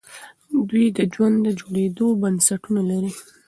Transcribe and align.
دوی 0.69 0.85
د 0.97 0.99
ژوند 1.13 1.35
د 1.45 1.47
جوړېدو 1.59 2.07
بنسټونه 2.21 2.81
لري. 2.89 3.11